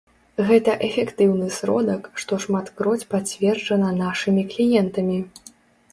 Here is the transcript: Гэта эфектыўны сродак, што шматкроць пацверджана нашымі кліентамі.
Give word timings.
Гэта 0.45 0.71
эфектыўны 0.87 1.49
сродак, 1.57 2.09
што 2.23 2.33
шматкроць 2.47 3.07
пацверджана 3.15 3.89
нашымі 4.03 4.43
кліентамі. 4.55 5.25